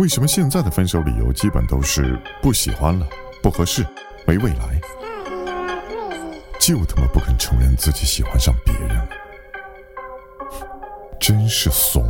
[0.00, 3.06] 为什么现在的分手理由基本都是不喜欢了
[3.42, 3.86] 不合适
[4.26, 4.80] 没未来？
[6.58, 9.06] 就他妈不肯承认自己喜欢上别人了。
[11.20, 12.08] 真是怂。